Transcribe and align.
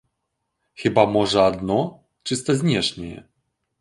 Хіба 0.83 1.03
можа 1.17 1.43
адно, 1.51 1.77
чыста 2.31 2.51
знешняе. 2.63 3.15